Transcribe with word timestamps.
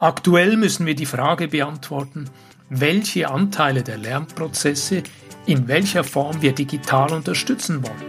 Aktuell 0.00 0.56
müssen 0.56 0.86
wir 0.86 0.94
die 0.94 1.06
Frage 1.06 1.48
beantworten, 1.48 2.30
welche 2.70 3.28
Anteile 3.28 3.82
der 3.82 3.98
Lernprozesse 3.98 5.02
in 5.46 5.66
welcher 5.66 6.04
Form 6.04 6.40
wir 6.40 6.52
digital 6.52 7.12
unterstützen 7.12 7.82
wollen. 7.82 8.04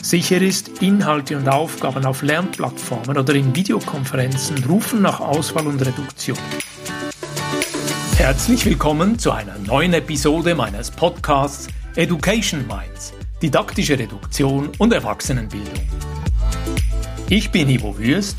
Sicher 0.00 0.40
ist, 0.40 0.80
Inhalte 0.80 1.36
und 1.36 1.46
Aufgaben 1.46 2.06
auf 2.06 2.22
Lernplattformen 2.22 3.18
oder 3.18 3.34
in 3.34 3.54
Videokonferenzen 3.54 4.64
rufen 4.64 5.02
nach 5.02 5.20
Auswahl 5.20 5.66
und 5.66 5.84
Reduktion. 5.84 6.38
Herzlich 8.16 8.64
willkommen 8.64 9.18
zu 9.18 9.30
einer 9.30 9.58
neuen 9.58 9.92
Episode 9.92 10.54
meines 10.54 10.90
Podcasts 10.90 11.68
Education 11.96 12.66
Minds, 12.66 13.12
didaktische 13.42 13.98
Reduktion 13.98 14.70
und 14.78 14.90
Erwachsenenbildung. 14.90 15.86
Ich 17.28 17.50
bin 17.50 17.68
Ivo 17.68 17.98
Würst 17.98 18.38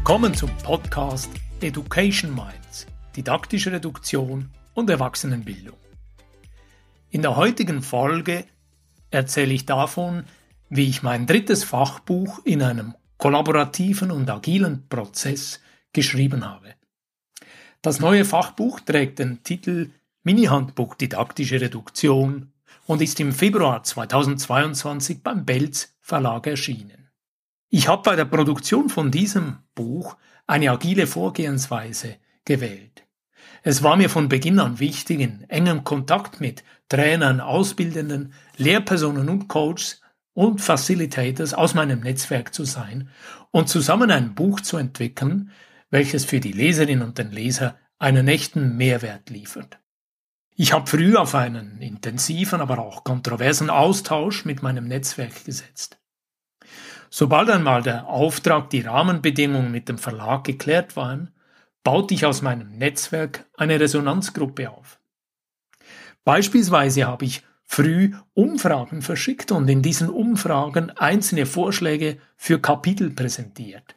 Willkommen 0.00 0.34
zum 0.34 0.50
Podcast 0.64 1.30
Education 1.60 2.34
Minds, 2.34 2.86
didaktische 3.14 3.70
Reduktion 3.70 4.50
und 4.72 4.88
Erwachsenenbildung. 4.88 5.76
In 7.10 7.20
der 7.20 7.36
heutigen 7.36 7.82
Folge 7.82 8.46
erzähle 9.10 9.52
ich 9.52 9.66
davon, 9.66 10.24
wie 10.70 10.88
ich 10.88 11.02
mein 11.02 11.26
drittes 11.26 11.64
Fachbuch 11.64 12.40
in 12.46 12.62
einem 12.62 12.94
kollaborativen 13.18 14.10
und 14.10 14.30
agilen 14.30 14.88
Prozess 14.88 15.60
geschrieben 15.92 16.46
habe. 16.46 16.74
Das 17.82 18.00
neue 18.00 18.24
Fachbuch 18.24 18.80
trägt 18.80 19.18
den 19.18 19.42
Titel 19.42 19.90
Mini-Handbuch 20.22 20.94
Didaktische 20.94 21.60
Reduktion 21.60 22.54
und 22.86 23.02
ist 23.02 23.20
im 23.20 23.32
Februar 23.32 23.84
2022 23.84 25.22
beim 25.22 25.44
Belz 25.44 25.94
Verlag 26.00 26.46
erschienen. 26.46 26.99
Ich 27.72 27.86
habe 27.86 28.02
bei 28.02 28.16
der 28.16 28.24
Produktion 28.24 28.88
von 28.88 29.12
diesem 29.12 29.58
Buch 29.76 30.16
eine 30.48 30.72
agile 30.72 31.06
Vorgehensweise 31.06 32.16
gewählt. 32.44 33.06
Es 33.62 33.84
war 33.84 33.96
mir 33.96 34.10
von 34.10 34.28
Beginn 34.28 34.58
an 34.58 34.80
wichtig, 34.80 35.20
in 35.20 35.48
engem 35.48 35.84
Kontakt 35.84 36.40
mit 36.40 36.64
Trainern, 36.88 37.40
Ausbildenden, 37.40 38.34
Lehrpersonen 38.56 39.28
und 39.28 39.46
Coaches 39.46 40.00
und 40.34 40.60
Facilitators 40.60 41.54
aus 41.54 41.74
meinem 41.74 42.00
Netzwerk 42.00 42.52
zu 42.52 42.64
sein 42.64 43.08
und 43.52 43.68
zusammen 43.68 44.10
ein 44.10 44.34
Buch 44.34 44.60
zu 44.60 44.76
entwickeln, 44.76 45.52
welches 45.90 46.24
für 46.24 46.40
die 46.40 46.52
Leserin 46.52 47.02
und 47.02 47.18
den 47.18 47.30
Leser 47.30 47.78
einen 48.00 48.26
echten 48.26 48.76
Mehrwert 48.76 49.30
liefert. 49.30 49.78
Ich 50.56 50.72
habe 50.72 50.90
früh 50.90 51.14
auf 51.14 51.36
einen 51.36 51.80
intensiven, 51.80 52.60
aber 52.60 52.80
auch 52.80 53.04
kontroversen 53.04 53.70
Austausch 53.70 54.44
mit 54.44 54.60
meinem 54.60 54.88
Netzwerk 54.88 55.44
gesetzt. 55.44 55.99
Sobald 57.10 57.50
einmal 57.50 57.82
der 57.82 58.06
Auftrag, 58.06 58.70
die 58.70 58.82
Rahmenbedingungen 58.82 59.72
mit 59.72 59.88
dem 59.88 59.98
Verlag 59.98 60.44
geklärt 60.44 60.94
waren, 60.94 61.32
baute 61.82 62.14
ich 62.14 62.24
aus 62.24 62.40
meinem 62.40 62.78
Netzwerk 62.78 63.46
eine 63.56 63.80
Resonanzgruppe 63.80 64.70
auf. 64.70 65.00
Beispielsweise 66.24 67.06
habe 67.06 67.24
ich 67.24 67.42
früh 67.64 68.12
Umfragen 68.34 69.02
verschickt 69.02 69.50
und 69.50 69.68
in 69.68 69.82
diesen 69.82 70.08
Umfragen 70.08 70.90
einzelne 70.90 71.46
Vorschläge 71.46 72.18
für 72.36 72.60
Kapitel 72.60 73.10
präsentiert. 73.10 73.96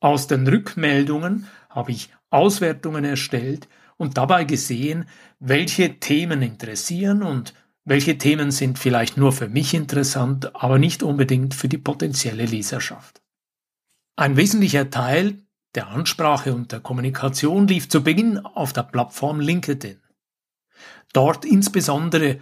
Aus 0.00 0.26
den 0.26 0.48
Rückmeldungen 0.48 1.46
habe 1.68 1.92
ich 1.92 2.10
Auswertungen 2.30 3.04
erstellt 3.04 3.68
und 3.98 4.16
dabei 4.16 4.44
gesehen, 4.44 5.06
welche 5.40 5.98
Themen 5.98 6.40
interessieren 6.40 7.22
und 7.22 7.52
welche 7.84 8.18
Themen 8.18 8.50
sind 8.50 8.78
vielleicht 8.78 9.16
nur 9.16 9.32
für 9.32 9.48
mich 9.48 9.74
interessant, 9.74 10.54
aber 10.54 10.78
nicht 10.78 11.02
unbedingt 11.02 11.54
für 11.54 11.68
die 11.68 11.78
potenzielle 11.78 12.44
Leserschaft? 12.44 13.22
Ein 14.16 14.36
wesentlicher 14.36 14.90
Teil 14.90 15.38
der 15.74 15.88
Ansprache 15.88 16.54
und 16.54 16.72
der 16.72 16.80
Kommunikation 16.80 17.66
lief 17.66 17.88
zu 17.88 18.02
Beginn 18.02 18.38
auf 18.38 18.72
der 18.72 18.82
Plattform 18.82 19.40
LinkedIn. 19.40 20.00
Dort 21.12 21.44
insbesondere 21.44 22.40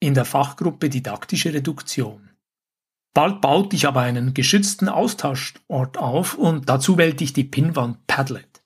in 0.00 0.14
der 0.14 0.24
Fachgruppe 0.24 0.88
Didaktische 0.88 1.54
Reduktion. 1.54 2.30
Bald 3.14 3.40
baute 3.40 3.76
ich 3.76 3.86
aber 3.86 4.02
einen 4.02 4.34
geschützten 4.34 4.88
Austauschort 4.88 5.96
auf 5.96 6.34
und 6.34 6.68
dazu 6.68 6.98
wählte 6.98 7.24
ich 7.24 7.32
die 7.32 7.44
Pinwand 7.44 8.06
Padlet. 8.06 8.62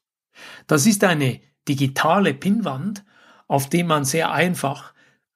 Das 0.66 0.86
ist 0.86 1.04
eine 1.04 1.40
digitale 1.68 2.34
Pinwand, 2.34 3.04
auf 3.46 3.68
dem 3.68 3.86
man 3.86 4.04
sehr 4.04 4.32
einfach 4.32 4.92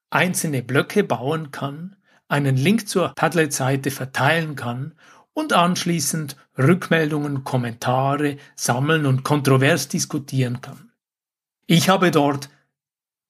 einzelne 0.09 0.63
Blöcke 0.63 1.03
bauen 1.03 1.51
kann, 1.51 1.95
einen 2.27 2.57
Link 2.57 2.87
zur 2.87 3.13
Padlet-Seite 3.15 3.91
verteilen 3.91 4.55
kann 4.55 4.93
und 5.33 5.53
anschließend 5.53 6.35
Rückmeldungen, 6.57 7.43
Kommentare 7.43 8.37
sammeln 8.55 9.05
und 9.05 9.23
kontrovers 9.23 9.87
diskutieren 9.87 10.61
kann. 10.61 10.91
Ich 11.67 11.89
habe 11.89 12.11
dort 12.11 12.49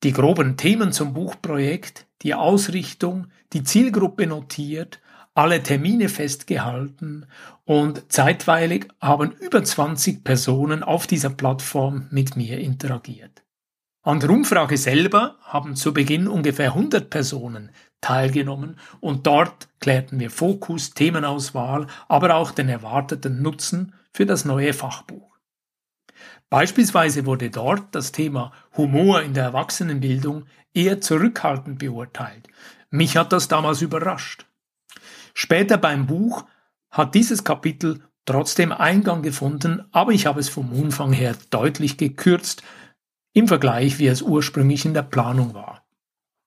die 0.03 0.11
groben 0.11 0.57
Themen 0.57 0.91
zum 0.91 1.13
Buchprojekt, 1.13 2.05
die 2.21 2.35
Ausrichtung, 2.35 3.27
die 3.53 3.63
Zielgruppe 3.63 4.27
notiert, 4.27 4.99
alle 5.33 5.63
Termine 5.63 6.09
festgehalten 6.09 7.25
und 7.65 8.11
zeitweilig 8.11 8.87
haben 9.01 9.31
über 9.31 9.63
20 9.63 10.23
Personen 10.23 10.83
auf 10.83 11.07
dieser 11.07 11.29
Plattform 11.29 12.07
mit 12.11 12.35
mir 12.35 12.59
interagiert. 12.59 13.44
An 14.05 14.19
der 14.19 14.29
Umfrage 14.29 14.77
selber 14.77 15.39
haben 15.41 15.75
zu 15.75 15.91
Beginn 15.91 16.27
ungefähr 16.27 16.73
100 16.75 17.09
Personen 17.09 17.71
teilgenommen 18.01 18.77
und 18.99 19.25
dort 19.25 19.67
klärten 19.79 20.19
wir 20.19 20.29
Fokus, 20.29 20.91
Themenauswahl, 20.91 21.87
aber 22.07 22.35
auch 22.35 22.51
den 22.51 22.69
erwarteten 22.69 23.41
Nutzen 23.41 23.95
für 24.13 24.27
das 24.27 24.45
neue 24.45 24.73
Fachbuch. 24.73 25.35
Beispielsweise 26.51 27.25
wurde 27.25 27.49
dort 27.49 27.95
das 27.95 28.11
Thema 28.11 28.53
Humor 28.77 29.23
in 29.23 29.33
der 29.33 29.45
Erwachsenenbildung 29.45 30.45
eher 30.75 31.01
zurückhaltend 31.01 31.79
beurteilt. 31.79 32.47
Mich 32.91 33.17
hat 33.17 33.33
das 33.33 33.47
damals 33.47 33.81
überrascht. 33.81 34.45
Später 35.33 35.79
beim 35.79 36.05
Buch 36.05 36.45
hat 36.91 37.15
dieses 37.15 37.43
Kapitel 37.43 38.03
trotzdem 38.25 38.71
Eingang 38.71 39.23
gefunden, 39.23 39.83
aber 39.91 40.11
ich 40.11 40.27
habe 40.27 40.39
es 40.39 40.49
vom 40.49 40.73
Umfang 40.73 41.11
her 41.11 41.35
deutlich 41.49 41.97
gekürzt, 41.97 42.61
im 43.35 43.49
Vergleich, 43.49 43.99
wie 43.99 44.07
es 44.07 44.21
ursprünglich 44.21 44.85
in 44.85 44.93
der 44.93 45.03
Planung 45.03 45.53
war. 45.53 45.85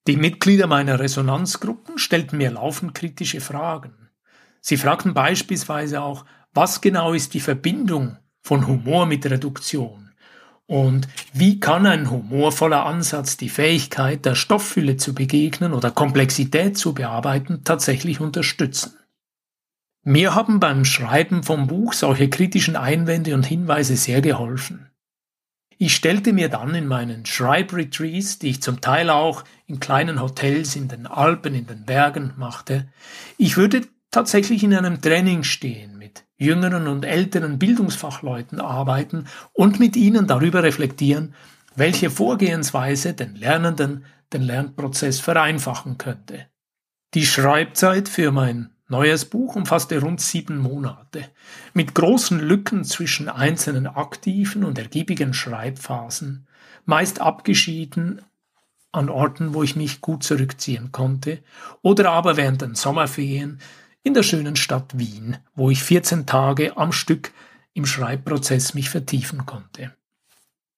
Die 0.06 0.16
Mitglieder 0.16 0.66
meiner 0.66 0.99
Resonanzgruppen 0.99 1.99
stellten 1.99 2.38
mir 2.38 2.50
laufend 2.50 2.94
kritische 2.94 3.43
Fragen. 3.43 4.09
Sie 4.62 4.78
fragten 4.78 5.12
beispielsweise 5.12 6.00
auch, 6.00 6.25
was 6.54 6.81
genau 6.81 7.12
ist 7.12 7.34
die 7.34 7.41
Verbindung 7.41 8.16
von 8.41 8.66
Humor 8.66 9.04
mit 9.04 9.31
Reduktion? 9.31 10.12
Und 10.65 11.09
wie 11.34 11.60
kann 11.60 11.84
ein 11.84 12.10
humorvoller 12.10 12.87
Ansatz 12.87 13.37
die 13.37 13.50
Fähigkeit, 13.50 14.25
der 14.25 14.34
Stofffülle 14.34 14.97
zu 14.97 15.15
begegnen 15.15 15.75
oder 15.75 15.91
Komplexität 15.91 16.78
zu 16.78 16.94
bearbeiten, 16.94 17.65
tatsächlich 17.65 18.20
unterstützen? 18.20 18.94
Mir 20.05 20.34
haben 20.34 20.59
beim 20.59 20.87
Schreiben 20.87 21.43
vom 21.43 21.66
Buch 21.66 21.93
solche 21.93 22.31
kritischen 22.31 22.76
Einwände 22.76 23.34
und 23.34 23.44
Hinweise 23.44 23.97
sehr 23.97 24.22
geholfen. 24.22 24.88
Ich 25.81 25.94
stellte 25.94 26.33
mir 26.33 26.49
dann 26.49 26.75
in 26.75 26.89
meinen 26.89 27.25
Schreibretreats, 27.25 28.41
die 28.41 28.49
ich 28.49 28.62
zum 28.62 28.81
Teil 28.81 29.11
auch 29.11 29.44
in 29.67 29.79
kleinen 29.79 30.20
Hotels 30.20 30.75
in 30.75 30.88
den 30.88 31.06
Alpen, 31.06 31.55
in 31.55 31.67
den 31.69 31.85
Bergen 31.85 32.35
machte, 32.37 32.88
ich 33.37 33.56
würde 33.56 33.82
tatsächlich 34.11 34.64
in 34.64 34.75
einem 34.75 35.00
Training 35.00 35.44
stehen, 35.44 35.97
mit 35.97 36.25
jüngeren 36.37 36.88
und 36.88 37.05
älteren 37.05 37.61
Bildungsfachleuten 37.61 38.61
arbeiten 38.61 39.26
und 39.52 39.79
mit 39.79 39.94
ihnen 39.94 40.26
darüber 40.26 40.64
reflektieren, 40.64 41.35
welche 41.76 42.11
Vorgehensweise 42.11 43.14
den 43.14 43.37
Lernenden 43.37 44.05
den 44.32 44.43
Lernprozess 44.43 45.20
vereinfachen 45.20 45.97
könnte. 45.97 46.47
Die 47.14 47.25
Schreibzeit 47.25 48.08
für 48.08 48.32
mein 48.32 48.70
Neues 48.90 49.26
Buch 49.26 49.55
umfasste 49.55 50.00
rund 50.00 50.19
sieben 50.19 50.56
Monate, 50.56 51.29
mit 51.75 51.94
großen 51.94 52.40
Lücken 52.40 52.85
zwischen 52.85 53.29
einzelnen 53.29 53.87
aktiven 53.87 54.64
und 54.64 54.79
ergiebigen 54.79 55.35
Schreibphasen, 55.35 56.46
meist 56.87 57.20
abgeschieden 57.20 58.23
an 58.90 59.11
Orten, 59.11 59.52
wo 59.52 59.62
ich 59.62 59.76
mich 59.76 60.00
gut 60.00 60.23
zurückziehen 60.23 60.90
konnte, 60.90 61.43
oder 61.82 62.12
aber 62.12 62.38
während 62.38 62.62
den 62.62 62.75
Sommerferien 62.75 63.61
in 64.02 64.14
der 64.14 64.23
schönen 64.23 64.56
Stadt 64.56 64.99
Wien, 64.99 65.37
wo 65.55 65.69
ich 65.69 65.82
14 65.82 66.25
Tage 66.25 66.79
am 66.79 66.93
Stück 66.93 67.32
im 67.75 67.85
Schreibprozess 67.85 68.73
mich 68.73 68.88
vertiefen 68.88 69.44
konnte. 69.44 69.94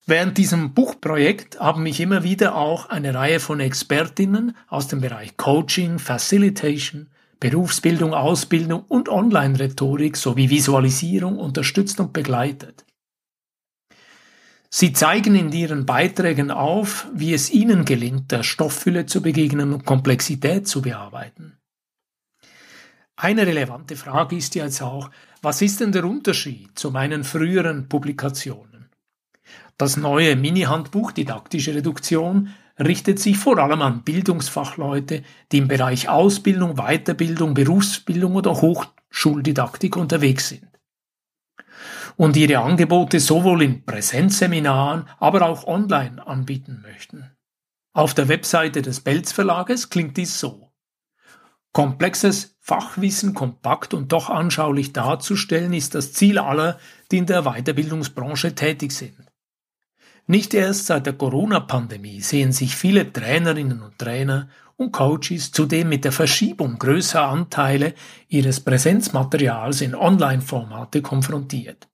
Während 0.04 0.36
diesem 0.36 0.74
Buchprojekt 0.74 1.60
haben 1.60 1.84
mich 1.84 2.00
immer 2.00 2.24
wieder 2.24 2.56
auch 2.56 2.88
eine 2.88 3.14
Reihe 3.14 3.38
von 3.38 3.60
Expertinnen 3.60 4.56
aus 4.66 4.88
dem 4.88 5.00
Bereich 5.00 5.36
Coaching, 5.36 6.00
Facilitation, 6.00 7.08
Berufsbildung, 7.40 8.12
Ausbildung 8.12 8.84
und 8.86 9.08
Online-Rhetorik 9.08 10.16
sowie 10.16 10.50
Visualisierung 10.50 11.38
unterstützt 11.38 11.98
und 11.98 12.12
begleitet. 12.12 12.84
Sie 14.68 14.92
zeigen 14.92 15.34
in 15.34 15.50
ihren 15.50 15.84
Beiträgen 15.84 16.50
auf, 16.50 17.08
wie 17.12 17.34
es 17.34 17.50
ihnen 17.50 17.84
gelingt, 17.84 18.30
der 18.30 18.44
Stofffülle 18.44 19.06
zu 19.06 19.20
begegnen 19.20 19.72
und 19.72 19.84
Komplexität 19.84 20.68
zu 20.68 20.82
bearbeiten. 20.82 21.56
Eine 23.16 23.46
relevante 23.46 23.96
Frage 23.96 24.36
ist 24.36 24.54
jetzt 24.54 24.80
auch, 24.80 25.10
was 25.42 25.60
ist 25.60 25.80
denn 25.80 25.92
der 25.92 26.04
Unterschied 26.04 26.78
zu 26.78 26.90
meinen 26.90 27.24
früheren 27.24 27.88
Publikationen? 27.88 28.90
Das 29.76 29.96
neue 29.96 30.36
Mini-Handbuch 30.36 31.12
Didaktische 31.12 31.74
Reduktion 31.74 32.54
richtet 32.78 33.18
sich 33.18 33.38
vor 33.38 33.58
allem 33.58 33.82
an 33.82 34.02
Bildungsfachleute, 34.04 35.22
die 35.52 35.58
im 35.58 35.68
Bereich 35.68 36.08
Ausbildung, 36.08 36.76
Weiterbildung, 36.76 37.54
Berufsbildung 37.54 38.36
oder 38.36 38.60
Hochschuldidaktik 38.60 39.96
unterwegs 39.96 40.48
sind 40.48 40.70
und 42.20 42.36
ihre 42.36 42.58
Angebote 42.58 43.18
sowohl 43.18 43.62
in 43.62 43.84
Präsenzseminaren, 43.86 45.08
aber 45.18 45.42
auch 45.42 45.66
online 45.66 46.26
anbieten 46.26 46.80
möchten. 46.82 47.30
Auf 47.94 48.12
der 48.12 48.28
Webseite 48.28 48.82
des 48.82 49.00
Belz 49.00 49.32
Verlages 49.32 49.88
klingt 49.88 50.18
dies 50.18 50.38
so. 50.38 50.70
Komplexes 51.72 52.56
Fachwissen 52.60 53.32
kompakt 53.32 53.94
und 53.94 54.12
doch 54.12 54.28
anschaulich 54.28 54.92
darzustellen 54.92 55.72
ist 55.72 55.94
das 55.94 56.12
Ziel 56.12 56.38
aller, 56.38 56.78
die 57.10 57.16
in 57.16 57.26
der 57.26 57.44
Weiterbildungsbranche 57.44 58.54
tätig 58.54 58.92
sind. 58.92 59.29
Nicht 60.30 60.54
erst 60.54 60.86
seit 60.86 61.06
der 61.06 61.14
Corona-Pandemie 61.14 62.20
sehen 62.20 62.52
sich 62.52 62.76
viele 62.76 63.12
Trainerinnen 63.12 63.82
und 63.82 63.98
Trainer 63.98 64.48
und 64.76 64.92
Coaches 64.92 65.50
zudem 65.50 65.88
mit 65.88 66.04
der 66.04 66.12
Verschiebung 66.12 66.78
größerer 66.78 67.26
Anteile 67.26 67.94
ihres 68.28 68.60
Präsenzmaterials 68.60 69.80
in 69.80 69.96
Online-Formate 69.96 71.02
konfrontiert. 71.02 71.88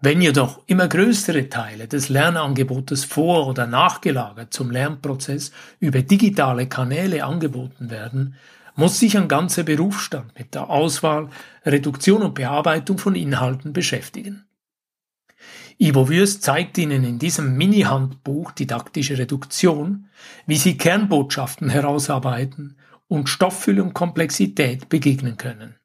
Wenn 0.00 0.22
jedoch 0.22 0.62
immer 0.68 0.88
größere 0.88 1.50
Teile 1.50 1.86
des 1.86 2.08
Lernangebotes 2.08 3.04
vor- 3.04 3.46
oder 3.46 3.66
nachgelagert 3.66 4.54
zum 4.54 4.70
Lernprozess 4.70 5.52
über 5.80 6.00
digitale 6.00 6.66
Kanäle 6.66 7.24
angeboten 7.24 7.90
werden, 7.90 8.36
muss 8.74 8.98
sich 8.98 9.18
ein 9.18 9.28
ganzer 9.28 9.64
Berufsstand 9.64 10.32
mit 10.38 10.54
der 10.54 10.70
Auswahl, 10.70 11.28
Reduktion 11.66 12.22
und 12.22 12.34
Bearbeitung 12.34 12.96
von 12.96 13.14
Inhalten 13.14 13.74
beschäftigen. 13.74 14.47
Ivo 15.78 16.08
Würst 16.08 16.42
zeigt 16.42 16.76
Ihnen 16.78 17.04
in 17.04 17.18
diesem 17.18 17.56
Mini-Handbuch 17.56 18.52
Didaktische 18.52 19.16
Reduktion, 19.16 20.08
wie 20.46 20.56
Sie 20.56 20.76
Kernbotschaften 20.76 21.68
herausarbeiten 21.68 22.76
und 23.06 23.28
Stofffülle 23.28 23.82
und 23.82 23.94
Komplexität 23.94 24.88
begegnen 24.88 25.36
können. 25.36 25.76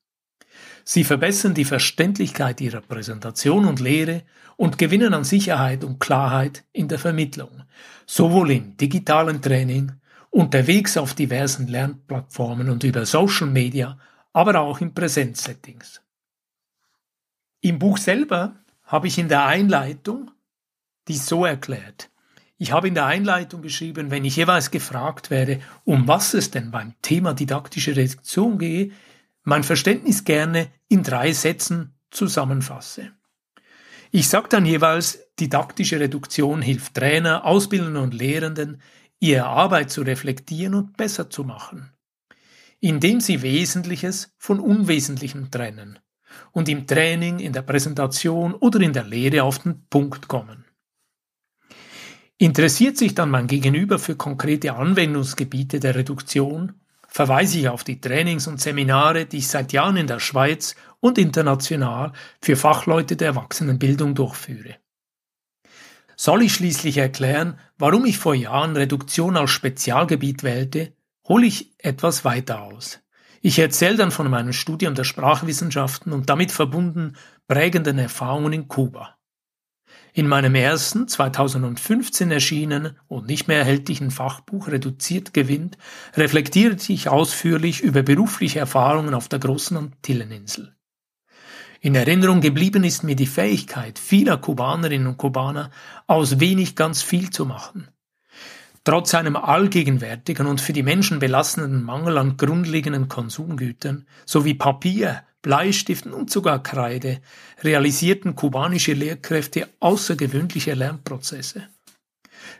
Sie 0.83 1.03
verbessern 1.03 1.53
die 1.53 1.65
Verständlichkeit 1.65 2.59
ihrer 2.59 2.81
Präsentation 2.81 3.65
und 3.65 3.79
Lehre 3.79 4.23
und 4.57 4.77
gewinnen 4.77 5.13
an 5.13 5.23
Sicherheit 5.23 5.83
und 5.83 5.99
Klarheit 5.99 6.65
in 6.73 6.87
der 6.87 6.99
Vermittlung, 6.99 7.63
sowohl 8.05 8.51
im 8.51 8.77
digitalen 8.77 9.41
Training, 9.41 9.93
unterwegs 10.29 10.97
auf 10.97 11.13
diversen 11.13 11.67
Lernplattformen 11.67 12.69
und 12.69 12.83
über 12.83 13.05
Social 13.05 13.47
Media, 13.47 13.97
aber 14.33 14.59
auch 14.59 14.81
in 14.81 14.93
Präsenzsettings. 14.93 16.01
Im 17.61 17.79
Buch 17.79 17.97
selber 17.97 18.55
habe 18.83 19.07
ich 19.07 19.17
in 19.17 19.29
der 19.29 19.45
Einleitung 19.45 20.31
dies 21.07 21.25
so 21.25 21.45
erklärt. 21.45 22.09
Ich 22.57 22.71
habe 22.71 22.87
in 22.87 22.93
der 22.93 23.05
Einleitung 23.05 23.61
geschrieben, 23.61 24.11
wenn 24.11 24.25
ich 24.25 24.35
jeweils 24.35 24.71
gefragt 24.71 25.29
werde, 25.29 25.59
um 25.83 26.07
was 26.07 26.33
es 26.33 26.51
denn 26.51 26.71
beim 26.71 26.93
Thema 27.01 27.33
didaktische 27.33 27.95
Reduktion 27.95 28.57
gehe, 28.57 28.91
mein 29.43 29.63
Verständnis 29.63 30.23
gerne 30.23 30.67
in 30.87 31.03
drei 31.03 31.33
Sätzen 31.33 31.93
zusammenfasse. 32.11 33.11
Ich 34.11 34.29
sage 34.29 34.47
dann 34.47 34.65
jeweils, 34.65 35.19
didaktische 35.39 35.99
Reduktion 35.99 36.61
hilft 36.61 36.93
Trainer, 36.93 37.45
Ausbildern 37.45 37.97
und 37.97 38.13
Lehrenden, 38.13 38.81
ihre 39.19 39.45
Arbeit 39.45 39.89
zu 39.89 40.03
reflektieren 40.03 40.75
und 40.75 40.95
besser 40.95 41.29
zu 41.29 41.43
machen, 41.43 41.91
indem 42.79 43.19
sie 43.19 43.41
Wesentliches 43.41 44.31
von 44.37 44.59
Unwesentlichem 44.59 45.49
trennen 45.49 45.99
und 46.51 46.69
im 46.69 46.87
Training, 46.87 47.39
in 47.39 47.53
der 47.53 47.61
Präsentation 47.61 48.53
oder 48.53 48.79
in 48.81 48.93
der 48.93 49.03
Lehre 49.03 49.43
auf 49.43 49.59
den 49.59 49.85
Punkt 49.89 50.27
kommen. 50.27 50.65
Interessiert 52.37 52.97
sich 52.97 53.15
dann 53.15 53.29
mein 53.29 53.47
Gegenüber 53.47 53.99
für 53.99 54.15
konkrete 54.15 54.73
Anwendungsgebiete 54.73 55.79
der 55.79 55.95
Reduktion, 55.95 56.73
verweise 57.07 57.59
ich 57.59 57.69
auf 57.69 57.83
die 57.83 58.01
Trainings 58.01 58.47
und 58.47 58.59
Seminare, 58.59 59.25
die 59.25 59.37
ich 59.37 59.47
seit 59.47 59.71
Jahren 59.71 59.97
in 59.97 60.07
der 60.07 60.19
Schweiz 60.19 60.75
und 60.99 61.17
international 61.17 62.11
für 62.41 62.55
Fachleute 62.55 63.15
der 63.15 63.27
Erwachsenenbildung 63.29 64.15
durchführe. 64.15 64.77
Soll 66.15 66.43
ich 66.43 66.55
schließlich 66.55 66.97
erklären, 66.97 67.59
warum 67.77 68.05
ich 68.05 68.17
vor 68.17 68.33
Jahren 68.33 68.75
Reduktion 68.75 69.37
als 69.37 69.51
Spezialgebiet 69.51 70.41
wählte, 70.43 70.93
hole 71.27 71.45
ich 71.45 71.75
etwas 71.77 72.25
weiter 72.25 72.63
aus. 72.63 73.02
Ich 73.45 73.59
erzähle 73.59 73.97
dann 73.97 74.11
von 74.11 74.31
meinem 74.31 74.53
Studium 74.53 74.95
der 74.95 75.03
Sprachwissenschaften 75.03 76.13
und 76.13 76.29
damit 76.29 76.53
verbunden 76.53 77.17
prägenden 77.45 77.99
Erfahrungen 77.99 78.53
in 78.53 78.69
Kuba. 78.69 79.17
In 80.13 80.29
meinem 80.29 80.55
ersten 80.55 81.09
2015 81.09 82.31
erschienenen 82.31 82.97
und 83.09 83.27
nicht 83.27 83.49
mehr 83.49 83.57
erhältlichen 83.57 84.11
Fachbuch 84.11 84.69
Reduziert 84.69 85.33
gewinnt 85.33 85.77
reflektierte 86.15 86.93
ich 86.93 87.09
ausführlich 87.09 87.81
über 87.81 88.01
berufliche 88.01 88.59
Erfahrungen 88.59 89.13
auf 89.13 89.27
der 89.27 89.39
großen 89.39 89.75
Antilleninsel. 89.75 90.77
In 91.81 91.95
Erinnerung 91.95 92.39
geblieben 92.39 92.85
ist 92.85 93.03
mir 93.03 93.17
die 93.17 93.27
Fähigkeit 93.27 93.99
vieler 93.99 94.37
Kubanerinnen 94.37 95.07
und 95.07 95.17
Kubaner, 95.17 95.69
aus 96.07 96.39
wenig 96.39 96.77
ganz 96.77 97.01
viel 97.01 97.29
zu 97.29 97.45
machen. 97.45 97.89
Trotz 98.85 99.15
einem 99.15 99.37
allgegenwärtigen 99.37 100.45
und 100.45 100.59
für 100.59 100.73
die 100.73 100.83
Menschen 100.83 101.19
belastenden 101.19 101.83
Mangel 101.83 102.17
an 102.17 102.35
grundlegenden 102.35 103.07
Konsumgütern 103.07 104.05
sowie 104.25 104.55
Papier, 104.55 105.23
Bleistiften 105.41 106.13
und 106.13 106.29
sogar 106.29 106.61
Kreide 106.61 107.21
realisierten 107.61 108.35
kubanische 108.35 108.93
Lehrkräfte 108.93 109.69
außergewöhnliche 109.79 110.73
Lernprozesse. 110.73 111.67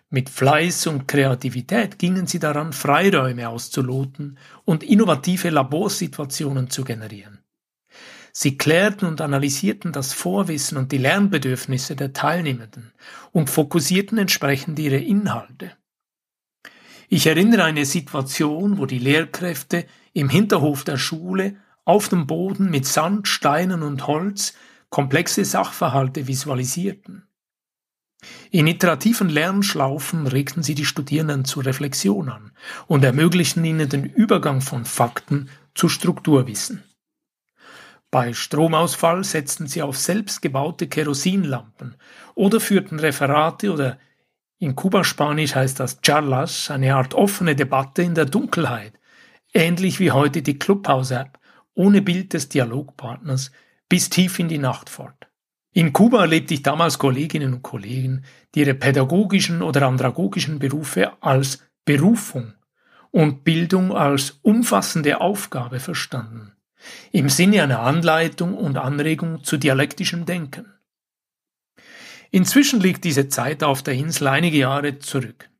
Mit 0.09 0.29
Fleiß 0.29 0.87
und 0.87 1.07
Kreativität 1.07 1.99
gingen 1.99 2.25
sie 2.25 2.39
daran, 2.39 2.71
Freiräume 2.71 3.49
auszuloten 3.49 4.37
und 4.63 4.83
innovative 4.83 5.49
Laborsituationen 5.49 6.69
zu 6.69 6.85
generieren. 6.85 7.39
Sie 8.31 8.57
klärten 8.57 9.07
und 9.07 9.21
analysierten 9.21 9.91
das 9.91 10.13
Vorwissen 10.13 10.77
und 10.77 10.91
die 10.91 10.97
Lernbedürfnisse 10.97 11.95
der 11.95 12.13
Teilnehmenden 12.13 12.93
und 13.31 13.49
fokussierten 13.49 14.17
entsprechend 14.17 14.79
ihre 14.79 14.97
Inhalte. 14.97 15.71
Ich 17.15 17.27
erinnere 17.27 17.63
eine 17.63 17.85
Situation, 17.85 18.79
wo 18.79 18.87
die 18.87 18.97
Lehrkräfte 18.97 19.85
im 20.13 20.29
Hinterhof 20.29 20.83
der 20.83 20.97
Schule 20.97 21.57
auf 21.85 22.09
dem 22.09 22.25
Boden 22.25 22.71
mit 22.71 22.87
Sand, 22.87 23.27
Steinen 23.27 23.83
und 23.83 24.07
Holz 24.07 24.55
komplexe 24.89 25.45
Sachverhalte 25.45 26.27
visualisierten. 26.27 27.27
In 28.49 28.65
iterativen 28.65 29.29
Lernschlaufen 29.29 30.25
regten 30.25 30.63
sie 30.63 30.73
die 30.73 30.85
Studierenden 30.85 31.45
zur 31.45 31.67
Reflexion 31.67 32.29
an 32.29 32.51
und 32.87 33.03
ermöglichten 33.03 33.63
ihnen 33.63 33.89
den 33.89 34.05
Übergang 34.05 34.61
von 34.61 34.83
Fakten 34.83 35.51
zu 35.75 35.89
Strukturwissen. 35.89 36.83
Bei 38.09 38.33
Stromausfall 38.33 39.23
setzten 39.23 39.67
sie 39.67 39.83
auf 39.83 39.99
selbstgebaute 39.99 40.87
Kerosinlampen 40.87 41.95
oder 42.33 42.59
führten 42.59 42.99
Referate 42.99 43.71
oder 43.71 43.99
in 44.59 44.75
Kubaspanisch 44.75 45.55
heißt 45.55 45.79
das 45.79 45.99
Charlas, 46.01 46.71
eine 46.71 46.95
Art 46.95 47.13
offene 47.13 47.55
Debatte 47.55 48.01
in 48.01 48.15
der 48.15 48.25
Dunkelheit, 48.25 48.93
ähnlich 49.53 49.99
wie 49.99 50.11
heute 50.11 50.41
die 50.41 50.57
Clubhouse-App, 50.57 51.39
ohne 51.75 52.01
Bild 52.01 52.33
des 52.33 52.49
Dialogpartners 52.49 53.51
bis 53.89 54.09
tief 54.09 54.39
in 54.39 54.47
die 54.47 54.57
Nacht 54.57 54.89
fort. 54.89 55.27
In 55.73 55.91
Kuba 55.91 56.21
erlebte 56.21 56.53
ich 56.53 56.61
damals 56.61 56.99
Kolleginnen 56.99 57.55
und 57.55 57.63
Kollegen, 57.63 58.23
die 58.53 58.61
ihre 58.61 58.75
pädagogischen 58.75 59.63
oder 59.63 59.87
andragogischen 59.87 60.59
Berufe 60.59 61.11
als 61.21 61.59
Berufung 61.83 62.53
und 63.09 63.43
Bildung 63.43 63.91
als 63.91 64.39
umfassende 64.43 65.19
Aufgabe 65.19 65.79
verstanden, 65.79 66.53
im 67.11 67.29
Sinne 67.29 67.63
einer 67.63 67.79
Anleitung 67.79 68.55
und 68.55 68.77
Anregung 68.77 69.43
zu 69.43 69.57
dialektischem 69.57 70.25
Denken. 70.25 70.73
Inzwischen 72.33 72.79
liegt 72.79 73.03
diese 73.03 73.29
Zeit 73.29 73.63
auf 73.63 73.83
der 73.83 73.93
Insel 73.93 74.27
einige 74.27 74.57
Jahre 74.57 74.97
zurück. 74.97 75.51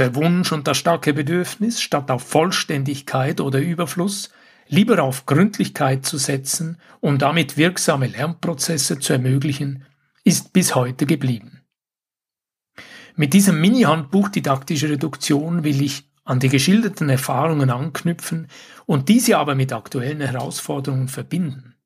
Der 0.00 0.16
Wunsch 0.16 0.50
und 0.50 0.66
das 0.66 0.76
starke 0.76 1.14
Bedürfnis, 1.14 1.80
statt 1.80 2.10
auf 2.10 2.24
Vollständigkeit 2.24 3.40
oder 3.40 3.60
Überfluss 3.60 4.30
lieber 4.66 5.04
auf 5.04 5.24
Gründlichkeit 5.26 6.04
zu 6.04 6.18
setzen 6.18 6.78
und 6.98 7.22
damit 7.22 7.56
wirksame 7.56 8.08
Lernprozesse 8.08 8.98
zu 8.98 9.12
ermöglichen, 9.12 9.84
ist 10.24 10.52
bis 10.52 10.74
heute 10.74 11.06
geblieben. 11.06 11.60
Mit 13.14 13.32
diesem 13.32 13.60
Mini-Handbuch 13.60 14.30
Didaktische 14.30 14.88
Reduktion 14.88 15.62
will 15.62 15.80
ich 15.80 16.10
an 16.24 16.40
die 16.40 16.48
geschilderten 16.48 17.08
Erfahrungen 17.08 17.70
anknüpfen 17.70 18.48
und 18.84 19.08
diese 19.08 19.38
aber 19.38 19.54
mit 19.54 19.72
aktuellen 19.72 20.20
Herausforderungen 20.20 21.06
verbinden. 21.06 21.76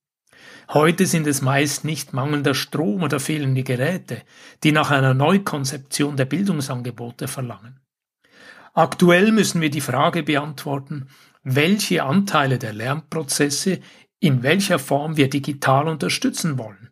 Heute 0.68 1.06
sind 1.06 1.26
es 1.26 1.42
meist 1.42 1.84
nicht 1.84 2.12
mangelnder 2.12 2.54
Strom 2.54 3.02
oder 3.02 3.20
fehlende 3.20 3.62
Geräte, 3.62 4.22
die 4.62 4.72
nach 4.72 4.90
einer 4.90 5.14
Neukonzeption 5.14 6.16
der 6.16 6.24
Bildungsangebote 6.24 7.28
verlangen. 7.28 7.80
Aktuell 8.72 9.30
müssen 9.30 9.60
wir 9.60 9.70
die 9.70 9.80
Frage 9.80 10.22
beantworten, 10.22 11.08
welche 11.42 12.02
Anteile 12.02 12.58
der 12.58 12.72
Lernprozesse 12.72 13.80
in 14.18 14.42
welcher 14.42 14.78
Form 14.78 15.16
wir 15.16 15.28
digital 15.28 15.86
unterstützen 15.86 16.58
wollen. 16.58 16.88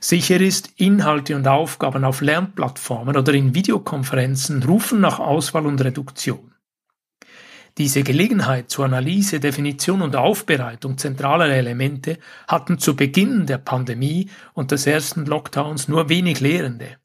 Sicher 0.00 0.40
ist, 0.40 0.70
Inhalte 0.76 1.34
und 1.34 1.48
Aufgaben 1.48 2.04
auf 2.04 2.20
Lernplattformen 2.20 3.16
oder 3.16 3.34
in 3.34 3.54
Videokonferenzen 3.54 4.62
rufen 4.62 5.00
nach 5.00 5.18
Auswahl 5.18 5.66
und 5.66 5.82
Reduktion. 5.82 6.55
Diese 7.78 8.02
Gelegenheit 8.02 8.70
zur 8.70 8.86
Analyse, 8.86 9.38
Definition 9.38 10.00
und 10.00 10.16
Aufbereitung 10.16 10.96
zentraler 10.96 11.48
Elemente 11.48 12.18
hatten 12.48 12.78
zu 12.78 12.96
Beginn 12.96 13.44
der 13.44 13.58
Pandemie 13.58 14.30
und 14.54 14.70
des 14.70 14.86
ersten 14.86 15.26
Lockdowns 15.26 15.86
nur 15.86 16.08
wenig 16.08 16.40
Lehrende. 16.40 16.96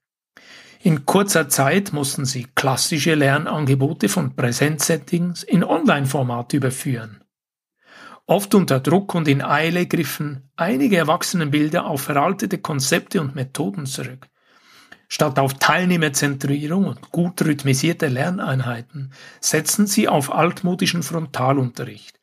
In 0.81 1.05
kurzer 1.05 1.49
Zeit 1.49 1.91
mussten 1.91 2.23
sie 2.25 2.47
klassische 2.55 3.15
Lernangebote 3.15 4.07
von 4.07 4.35
Präsenzsettings 4.35 5.43
in 5.43 5.63
Online-Format 5.63 6.53
überführen. 6.53 7.21
Oft 8.25 8.55
unter 8.55 8.79
Druck 8.79 9.13
und 9.13 9.27
in 9.27 9.41
Eile 9.41 9.87
griffen 9.87 10.49
einige 10.55 10.95
Erwachsenenbilder 10.95 11.85
auf 11.85 12.01
veraltete 12.01 12.59
Konzepte 12.59 13.19
und 13.19 13.35
Methoden 13.35 13.85
zurück. 13.85 14.30
Statt 15.13 15.39
auf 15.39 15.55
Teilnehmerzentrierung 15.55 16.85
und 16.85 17.11
gut 17.11 17.41
rhythmisierte 17.41 18.07
Lerneinheiten 18.07 19.11
setzen 19.41 19.85
sie 19.85 20.07
auf 20.07 20.33
altmodischen 20.33 21.03
Frontalunterricht, 21.03 22.17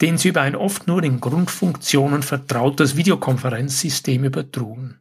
den 0.00 0.16
sie 0.16 0.30
über 0.30 0.40
ein 0.40 0.56
oft 0.56 0.86
nur 0.86 1.02
in 1.02 1.20
Grundfunktionen 1.20 2.22
vertrautes 2.22 2.96
Videokonferenzsystem 2.96 4.24
übertrugen. 4.24 4.98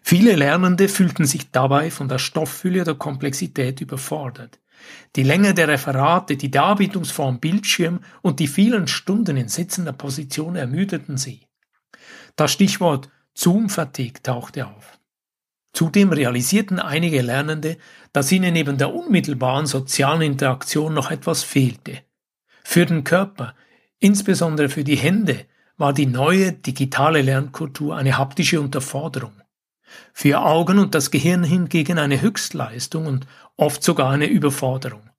Viele 0.00 0.36
Lernende 0.36 0.88
fühlten 0.88 1.26
sich 1.26 1.50
dabei 1.50 1.90
von 1.90 2.08
der 2.08 2.18
Stofffülle 2.18 2.80
oder 2.80 2.94
Komplexität 2.94 3.82
überfordert. 3.82 4.58
Die 5.16 5.22
Länge 5.22 5.52
der 5.52 5.68
Referate, 5.68 6.38
die 6.38 6.50
Darbietungsform 6.50 7.40
Bildschirm 7.40 8.00
und 8.22 8.40
die 8.40 8.48
vielen 8.48 8.88
Stunden 8.88 9.36
in 9.36 9.48
sitzender 9.48 9.92
Position 9.92 10.56
ermüdeten 10.56 11.18
sie. 11.18 11.46
Das 12.36 12.52
Stichwort 12.52 13.10
Zoom-Fatigue 13.34 14.22
tauchte 14.22 14.66
auf. 14.66 14.99
Zudem 15.72 16.12
realisierten 16.12 16.78
einige 16.78 17.22
Lernende, 17.22 17.76
dass 18.12 18.32
ihnen 18.32 18.52
neben 18.52 18.76
der 18.76 18.92
unmittelbaren 18.92 19.66
sozialen 19.66 20.22
Interaktion 20.22 20.94
noch 20.94 21.10
etwas 21.10 21.42
fehlte. 21.42 21.98
Für 22.64 22.86
den 22.86 23.04
Körper, 23.04 23.54
insbesondere 23.98 24.68
für 24.68 24.84
die 24.84 24.96
Hände, 24.96 25.46
war 25.76 25.92
die 25.92 26.06
neue 26.06 26.52
digitale 26.52 27.22
Lernkultur 27.22 27.96
eine 27.96 28.18
haptische 28.18 28.60
Unterforderung. 28.60 29.32
Für 30.12 30.40
Augen 30.40 30.78
und 30.78 30.94
das 30.94 31.10
Gehirn 31.10 31.42
hingegen 31.42 31.98
eine 31.98 32.20
Höchstleistung 32.20 33.06
und 33.06 33.26
oft 33.56 33.82
sogar 33.82 34.10
eine 34.10 34.26
Überforderung. 34.26 35.10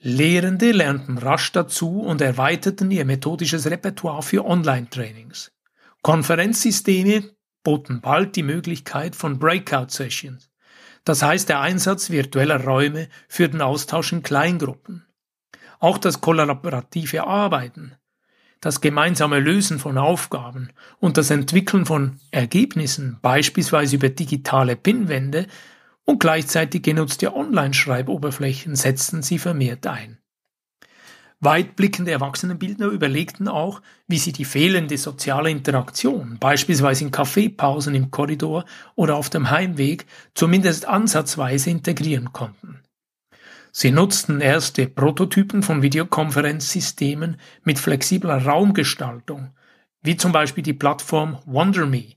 Lehrende 0.00 0.72
lernten 0.72 1.18
rasch 1.18 1.52
dazu 1.52 2.00
und 2.00 2.22
erweiterten 2.22 2.90
ihr 2.90 3.04
methodisches 3.04 3.66
Repertoire 3.70 4.22
für 4.22 4.46
Online-Trainings. 4.46 5.52
Konferenzsysteme 6.02 7.24
boten 7.62 8.00
bald 8.00 8.36
die 8.36 8.42
Möglichkeit 8.42 9.16
von 9.16 9.38
Breakout-Sessions, 9.38 10.50
das 11.04 11.22
heißt 11.22 11.48
der 11.48 11.60
Einsatz 11.60 12.10
virtueller 12.10 12.64
Räume 12.64 13.08
für 13.28 13.48
den 13.48 13.62
Austausch 13.62 14.12
in 14.12 14.22
Kleingruppen. 14.22 15.06
Auch 15.78 15.98
das 15.98 16.20
kollaborative 16.20 17.26
Arbeiten, 17.26 17.94
das 18.60 18.80
gemeinsame 18.80 19.40
Lösen 19.40 19.78
von 19.78 19.96
Aufgaben 19.96 20.70
und 20.98 21.16
das 21.16 21.30
Entwickeln 21.30 21.86
von 21.86 22.20
Ergebnissen, 22.30 23.18
beispielsweise 23.22 23.96
über 23.96 24.10
digitale 24.10 24.76
Pinwände 24.76 25.46
und 26.04 26.20
gleichzeitig 26.20 26.82
genutzte 26.82 27.34
Online-Schreiboberflächen, 27.34 28.76
setzten 28.76 29.22
sie 29.22 29.38
vermehrt 29.38 29.86
ein. 29.86 30.19
Weitblickende 31.42 32.10
Erwachsenenbildner 32.10 32.88
überlegten 32.88 33.48
auch, 33.48 33.80
wie 34.06 34.18
sie 34.18 34.32
die 34.32 34.44
fehlende 34.44 34.98
soziale 34.98 35.50
Interaktion, 35.50 36.36
beispielsweise 36.38 37.04
in 37.04 37.10
Kaffeepausen 37.10 37.94
im 37.94 38.10
Korridor 38.10 38.66
oder 38.94 39.16
auf 39.16 39.30
dem 39.30 39.50
Heimweg, 39.50 40.04
zumindest 40.34 40.86
ansatzweise 40.86 41.70
integrieren 41.70 42.34
konnten. 42.34 42.80
Sie 43.72 43.90
nutzten 43.90 44.42
erste 44.42 44.86
Prototypen 44.86 45.62
von 45.62 45.80
Videokonferenzsystemen 45.80 47.38
mit 47.64 47.78
flexibler 47.78 48.44
Raumgestaltung, 48.44 49.54
wie 50.02 50.18
zum 50.18 50.32
Beispiel 50.32 50.62
die 50.62 50.74
Plattform 50.74 51.38
WonderMe, 51.46 52.16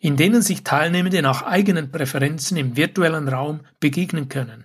in 0.00 0.16
denen 0.16 0.42
sich 0.42 0.64
Teilnehmende 0.64 1.22
nach 1.22 1.42
eigenen 1.42 1.92
Präferenzen 1.92 2.56
im 2.56 2.76
virtuellen 2.76 3.28
Raum 3.28 3.60
begegnen 3.78 4.28
können. 4.28 4.64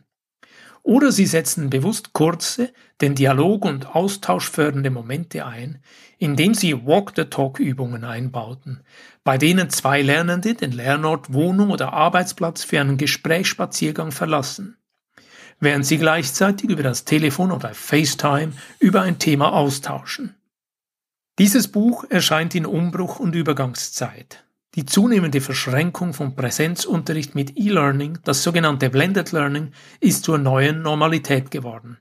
Oder 0.84 1.12
sie 1.12 1.26
setzen 1.26 1.70
bewusst 1.70 2.14
kurze, 2.14 2.74
den 3.02 3.16
Dialog 3.16 3.66
und 3.66 3.96
Austausch 3.96 4.50
fördernde 4.50 4.90
Momente 4.90 5.46
ein, 5.46 5.80
indem 6.18 6.54
sie 6.54 6.86
Walk-the-Talk-Übungen 6.86 8.04
einbauten, 8.04 8.82
bei 9.24 9.38
denen 9.38 9.70
zwei 9.70 10.02
Lernende 10.02 10.56
den 10.56 10.72
Lernort, 10.72 11.34
Wohnung 11.34 11.70
oder 11.70 11.94
Arbeitsplatz 11.94 12.64
für 12.64 12.80
einen 12.80 12.98
Gesprächsspaziergang 12.98 14.12
verlassen, 14.12 14.78
während 15.60 15.86
sie 15.86 15.98
gleichzeitig 15.98 16.70
über 16.70 16.84
das 16.84 17.06
Telefon 17.06 17.52
oder 17.52 17.74
FaceTime 17.74 18.54
über 18.80 19.02
ein 19.02 19.20
Thema 19.20 19.54
austauschen. 19.54 20.36
Dieses 21.38 21.68
Buch 21.70 22.06
erscheint 22.10 22.56
in 22.56 22.66
Umbruch 22.66 23.20
und 23.20 23.36
Übergangszeit. 23.36 24.44
Die 24.76 24.86
zunehmende 24.86 25.42
Verschränkung 25.42 26.14
von 26.14 26.34
Präsenzunterricht 26.34 27.36
mit 27.36 27.58
E-Learning, 27.58 28.20
das 28.24 28.42
sogenannte 28.42 28.90
Blended 28.90 29.34
Learning, 29.34 29.74
ist 30.00 30.24
zur 30.24 30.38
neuen 30.38 30.82
Normalität 30.82 31.52
geworden. 31.52 31.98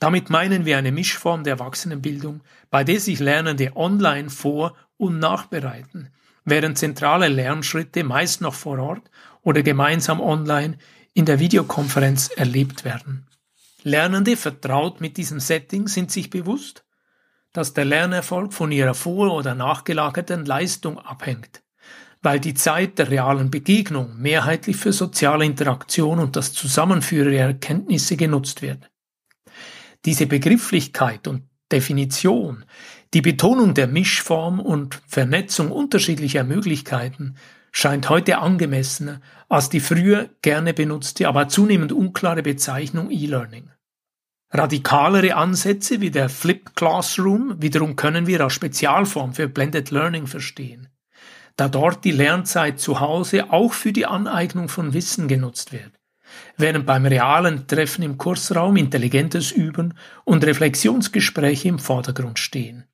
Damit 0.00 0.28
meinen 0.28 0.64
wir 0.64 0.76
eine 0.76 0.90
Mischform 0.90 1.44
der 1.44 1.52
Erwachsenenbildung, 1.52 2.40
bei 2.68 2.82
der 2.82 2.98
sich 2.98 3.20
Lernende 3.20 3.76
online 3.76 4.28
vor- 4.28 4.74
und 4.96 5.20
nachbereiten, 5.20 6.08
während 6.44 6.78
zentrale 6.78 7.28
Lernschritte 7.28 8.02
meist 8.02 8.40
noch 8.40 8.54
vor 8.54 8.80
Ort 8.80 9.08
oder 9.42 9.62
gemeinsam 9.62 10.20
online 10.20 10.78
in 11.14 11.26
der 11.26 11.38
Videokonferenz 11.38 12.26
erlebt 12.34 12.84
werden. 12.84 13.28
Lernende 13.84 14.36
vertraut 14.36 15.00
mit 15.00 15.16
diesem 15.16 15.38
Setting 15.38 15.86
sind 15.86 16.10
sich 16.10 16.28
bewusst, 16.28 16.84
dass 17.52 17.72
der 17.72 17.84
Lernerfolg 17.84 18.52
von 18.52 18.72
ihrer 18.72 18.94
vor- 18.94 19.32
oder 19.32 19.54
nachgelagerten 19.54 20.44
Leistung 20.44 20.98
abhängt 20.98 21.62
weil 22.22 22.40
die 22.40 22.54
Zeit 22.54 22.98
der 22.98 23.10
realen 23.10 23.50
Begegnung 23.50 24.18
mehrheitlich 24.18 24.76
für 24.76 24.92
soziale 24.92 25.44
Interaktion 25.44 26.18
und 26.18 26.36
das 26.36 26.52
Zusammenführen 26.52 27.30
der 27.30 27.46
Erkenntnisse 27.46 28.16
genutzt 28.16 28.62
wird. 28.62 28.90
Diese 30.04 30.26
Begrifflichkeit 30.26 31.28
und 31.28 31.44
Definition, 31.70 32.64
die 33.14 33.20
Betonung 33.20 33.74
der 33.74 33.86
Mischform 33.86 34.60
und 34.60 35.00
Vernetzung 35.06 35.70
unterschiedlicher 35.70 36.44
Möglichkeiten 36.44 37.36
scheint 37.72 38.08
heute 38.08 38.38
angemessener 38.38 39.20
als 39.48 39.68
die 39.68 39.80
früher 39.80 40.30
gerne 40.42 40.74
benutzte, 40.74 41.28
aber 41.28 41.48
zunehmend 41.48 41.92
unklare 41.92 42.42
Bezeichnung 42.42 43.10
E-Learning. 43.10 43.70
Radikalere 44.50 45.36
Ansätze 45.36 46.00
wie 46.00 46.10
der 46.10 46.30
Flipped 46.30 46.74
Classroom 46.74 47.60
wiederum 47.60 47.96
können 47.96 48.26
wir 48.26 48.40
als 48.40 48.54
Spezialform 48.54 49.34
für 49.34 49.48
Blended 49.48 49.90
Learning 49.90 50.26
verstehen 50.26 50.88
da 51.58 51.68
dort 51.68 52.04
die 52.04 52.12
Lernzeit 52.12 52.78
zu 52.78 53.00
Hause 53.00 53.50
auch 53.50 53.72
für 53.72 53.92
die 53.92 54.06
Aneignung 54.06 54.68
von 54.68 54.94
Wissen 54.94 55.26
genutzt 55.26 55.72
wird, 55.72 55.90
während 56.56 56.86
beim 56.86 57.04
realen 57.04 57.66
Treffen 57.66 58.02
im 58.04 58.16
Kursraum 58.16 58.76
intelligentes 58.76 59.50
Üben 59.50 59.94
und 60.24 60.44
Reflexionsgespräche 60.44 61.68
im 61.68 61.80
Vordergrund 61.80 62.38
stehen. 62.38 62.84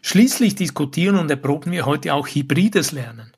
Schließlich 0.00 0.54
diskutieren 0.54 1.16
und 1.16 1.30
erproben 1.30 1.72
wir 1.72 1.84
heute 1.84 2.14
auch 2.14 2.26
hybrides 2.26 2.92
Lernen, 2.92 3.35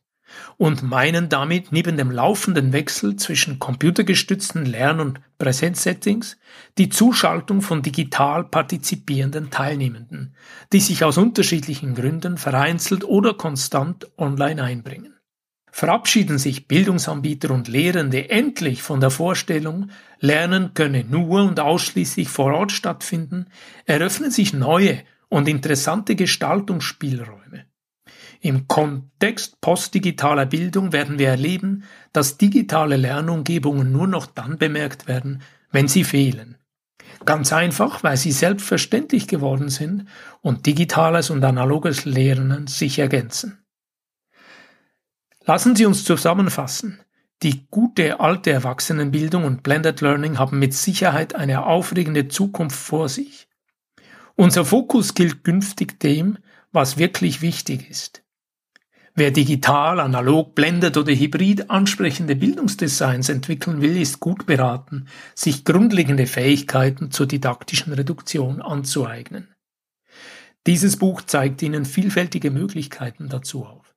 und 0.57 0.83
meinen 0.83 1.29
damit 1.29 1.73
neben 1.73 1.97
dem 1.97 2.11
laufenden 2.11 2.73
Wechsel 2.73 3.17
zwischen 3.17 3.59
computergestützten 3.59 4.65
Lern- 4.65 5.01
und 5.01 5.21
Präsenzsettings 5.39 6.39
die 6.79 6.89
Zuschaltung 6.89 7.63
von 7.63 7.83
digital 7.83 8.45
partizipierenden 8.45 9.51
Teilnehmenden, 9.51 10.35
die 10.73 10.81
sich 10.81 11.05
aus 11.05 11.19
unterschiedlichen 11.19 11.95
Gründen 11.95 12.39
vereinzelt 12.39 13.05
oder 13.05 13.35
konstant 13.35 14.09
online 14.17 14.63
einbringen. 14.63 15.15
Verabschieden 15.71 16.39
sich 16.39 16.67
Bildungsanbieter 16.67 17.51
und 17.53 17.69
Lehrende 17.69 18.31
endlich 18.31 18.83
von 18.83 19.01
der 19.01 19.11
Vorstellung, 19.11 19.91
Lernen 20.19 20.75
könne 20.75 21.05
nur 21.05 21.43
und 21.45 21.61
ausschließlich 21.61 22.29
vor 22.29 22.53
Ort 22.53 22.73
stattfinden, 22.73 23.47
eröffnen 23.85 24.31
sich 24.31 24.53
neue 24.53 25.03
und 25.29 25.47
interessante 25.47 26.17
Gestaltungsspielräume. 26.17 27.67
Im 28.41 28.69
Kontext 28.69 29.61
postdigitaler 29.61 30.47
Bildung 30.47 30.93
werden 30.93 31.19
wir 31.19 31.29
erleben, 31.29 31.85
dass 32.13 32.39
digitale 32.39 32.97
Lernumgebungen 32.97 33.91
nur 33.91 34.07
noch 34.07 34.27
dann 34.27 34.59
bemerkt 34.59 35.09
werden, 35.09 35.43
wenn 35.73 35.89
sie 35.89 36.05
fehlen. 36.05 36.57
Ganz 37.25 37.53
einfach, 37.53 38.05
weil 38.05 38.17
sie 38.17 38.33
selbstverständlich 38.33 39.27
geworden 39.27 39.69
sind 39.69 40.07
und 40.41 40.67
digitales 40.67 41.31
und 41.31 41.45
analoges 41.45 42.05
Lernen 42.05 42.69
sich 42.69 42.99
ergänzen. 42.99 43.59
Lassen 45.45 45.75
Sie 45.75 45.87
uns 45.87 46.05
zusammenfassen. 46.05 47.01
Die 47.43 47.67
gute 47.71 48.21
alte 48.21 48.51
Erwachsenenbildung 48.51 49.45
und 49.45 49.63
Blended 49.63 50.01
Learning 50.01 50.39
haben 50.39 50.59
mit 50.59 50.75
Sicherheit 50.75 51.35
eine 51.35 51.65
aufregende 51.65 52.29
Zukunft 52.29 52.79
vor 52.79 53.09
sich. 53.09 53.49
Unser 54.37 54.65
Fokus 54.65 55.15
gilt 55.15 55.45
künftig 55.45 56.01
dem, 56.01 56.39
was 56.71 56.99
wirklich 56.99 57.41
wichtig 57.41 57.89
ist. 57.89 58.23
Wer 59.19 59.33
digital, 59.33 59.99
analog, 59.99 60.55
blendet 60.55 60.97
oder 60.97 61.13
hybrid 61.13 61.71
ansprechende 61.71 62.37
Bildungsdesigns 62.37 63.29
entwickeln 63.29 63.83
will, 63.83 64.01
ist 64.01 64.21
gut 64.21 64.47
beraten, 64.47 65.09
sich 65.35 65.65
grundlegende 65.65 66.29
Fähigkeiten 66.29 67.11
zur 67.11 67.27
didaktischen 67.27 67.93
Reduktion 67.93 68.63
anzueignen. 68.63 69.49
Dieses 70.69 70.99
Buch 70.99 71.23
zeigt 71.23 71.61
Ihnen 71.63 71.85
vielfältige 71.85 72.53
Möglichkeiten 72.53 73.29
dazu 73.29 73.67
auf. 73.67 73.93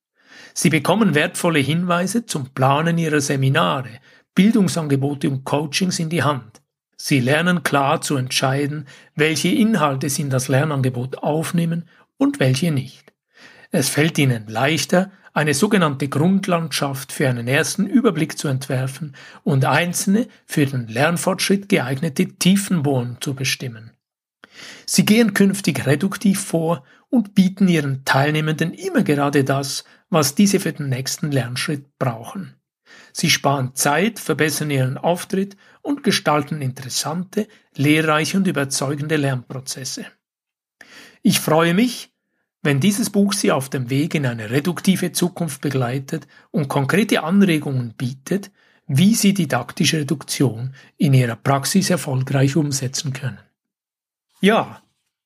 Sie 0.56 0.72
bekommen 0.72 1.14
wertvolle 1.14 1.60
Hinweise 1.60 2.26
zum 2.26 2.50
Planen 2.56 2.98
Ihrer 2.98 3.22
Seminare, 3.22 4.00
Bildungsangebote 4.34 5.30
und 5.30 5.44
Coachings 5.44 6.00
in 6.00 6.10
die 6.10 6.24
Hand. 6.24 6.64
Sie 6.98 7.20
lernen 7.20 7.62
klar 7.62 8.02
zu 8.02 8.16
entscheiden, 8.16 8.88
welche 9.14 9.50
Inhalte 9.50 10.10
Sie 10.10 10.24
in 10.24 10.32
das 10.32 10.48
Lernangebot 10.48 11.20
aufnehmen 11.20 11.88
und 12.18 12.40
welche 12.40 12.72
nicht. 12.72 13.11
Es 13.72 13.90
fällt 13.90 14.18
ihnen 14.18 14.48
leichter, 14.48 15.12
eine 15.34 15.54
sogenannte 15.54 16.10
Grundlandschaft 16.10 17.14
für 17.14 17.30
einen 17.30 17.48
ersten 17.48 17.88
Überblick 17.88 18.38
zu 18.38 18.50
entwerfen 18.50 19.16
und 19.44 19.64
einzelne 19.64 20.28
für 20.46 20.66
den 20.66 20.88
Lernfortschritt 20.88 21.70
geeignete 21.70 22.28
Tiefenbohren 22.28 23.18
zu 23.22 23.34
bestimmen. 23.34 23.92
Sie 24.86 25.06
gehen 25.06 25.34
künftig 25.34 25.86
reduktiv 25.88 26.44
vor 26.44 26.84
und 27.10 27.34
bieten 27.34 27.70
ihren 27.70 28.04
Teilnehmenden 28.04 28.74
immer 28.74 29.04
gerade 29.04 29.46
das, 29.46 29.86
was 30.10 30.36
diese 30.36 30.60
für 30.60 30.74
den 30.74 30.90
nächsten 30.90 31.32
Lernschritt 31.32 31.98
brauchen. 31.98 32.56
Sie 33.14 33.30
sparen 33.30 33.74
Zeit, 33.74 34.20
verbessern 34.20 34.70
ihren 34.70 34.98
Auftritt 34.98 35.56
und 35.82 36.04
gestalten 36.04 36.62
interessante, 36.62 37.48
lehrreiche 37.76 38.38
und 38.38 38.48
überzeugende 38.48 39.16
Lernprozesse. 39.16 40.06
Ich 41.22 41.40
freue 41.40 41.74
mich, 41.74 42.11
wenn 42.62 42.80
dieses 42.80 43.10
Buch 43.10 43.34
Sie 43.34 43.52
auf 43.52 43.70
dem 43.70 43.90
Weg 43.90 44.14
in 44.14 44.26
eine 44.26 44.52
reduktive 44.52 45.12
Zukunft 45.12 45.62
begleitet 45.62 46.28
und 46.52 46.68
konkrete 46.68 47.24
Anregungen 47.24 47.94
bietet, 47.94 48.52
wie 48.88 49.16
Sie 49.16 49.34
didaktische 49.34 50.00
Reduktion 50.00 50.74
in 50.98 51.14
Ihrer 51.14 51.36
Praxis 51.36 51.90
erfolgreich 51.90 52.56
umsetzen 52.56 53.14
können. 53.14 53.40
Ja, 54.42 54.82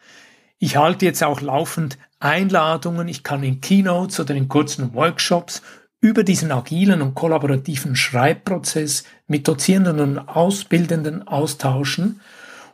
Ich 0.65 0.77
halte 0.77 1.07
jetzt 1.07 1.25
auch 1.25 1.41
laufend 1.41 1.99
Einladungen. 2.21 3.09
Ich 3.09 3.25
kann 3.25 3.43
in 3.43 3.61
Keynotes 3.61 4.21
oder 4.21 4.37
in 4.37 4.47
kurzen 4.47 4.95
Workshops 4.95 5.61
über 6.01 6.23
diesen 6.23 6.53
agilen 6.53 7.03
und 7.03 7.17
kollaborativen 7.17 7.97
Schreibprozess 7.97 9.03
mit 9.27 9.49
Dozierenden 9.49 10.19
und 10.19 10.19
Ausbildenden 10.21 11.27
austauschen. 11.27 12.21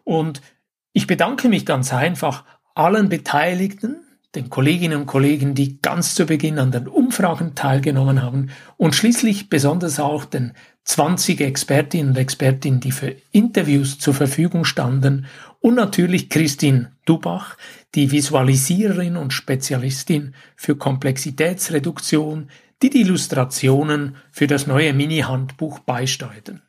Und 0.05 0.43
ich 0.93 1.07
bedanke 1.07 1.49
mich 1.49 1.65
ganz 1.65 1.91
einfach 1.95 2.45
allen 2.75 3.09
Beteiligten, 3.09 3.97
den 4.35 4.51
Kolleginnen 4.51 5.01
und 5.01 5.07
Kollegen, 5.07 5.55
die 5.55 5.81
ganz 5.81 6.15
zu 6.15 6.27
Beginn 6.27 6.59
an 6.59 6.71
den 6.71 6.87
Umfragen 6.87 7.55
teilgenommen 7.55 8.23
haben 8.23 8.51
und 8.77 8.95
schließlich 8.95 9.49
besonders 9.49 9.99
auch 9.99 10.25
den 10.27 10.53
20 10.85 11.41
Expertinnen 11.41 12.11
und 12.11 12.19
Expertinnen, 12.19 12.81
die 12.81 12.93
für 12.93 13.15
Interviews 13.33 13.99
zur 13.99 14.15
Verfügung 14.15 14.65
standen 14.65 15.27
und 15.61 15.75
natürlich 15.75 16.29
Christine 16.29 16.93
Dubach, 17.05 17.57
die 17.95 18.11
Visualisiererin 18.11 19.17
und 19.17 19.33
Spezialistin 19.33 20.35
für 20.57 20.77
Komplexitätsreduktion, 20.77 22.51
die 22.83 22.91
die 22.91 23.01
Illustrationen 23.01 24.17
für 24.31 24.47
das 24.47 24.67
neue 24.67 24.93
Mini-Handbuch 24.93 25.81
beisteuerten. 25.81 26.63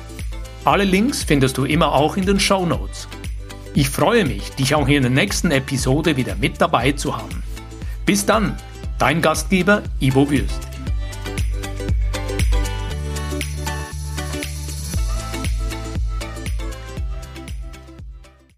Alle 0.64 0.84
Links 0.84 1.22
findest 1.22 1.58
du 1.58 1.64
immer 1.64 1.92
auch 1.92 2.16
in 2.16 2.26
den 2.26 2.40
Show 2.40 2.66
Notes. 2.66 3.06
Ich 3.74 3.88
freue 3.90 4.24
mich, 4.24 4.50
dich 4.52 4.74
auch 4.74 4.88
in 4.88 5.02
der 5.02 5.10
nächsten 5.10 5.50
Episode 5.50 6.16
wieder 6.16 6.34
mit 6.36 6.60
dabei 6.60 6.92
zu 6.92 7.16
haben. 7.16 7.42
Bis 8.06 8.24
dann, 8.24 8.56
dein 8.98 9.22
Gastgeber 9.22 9.82
Ivo 10.00 10.30
Würst. 10.30 10.67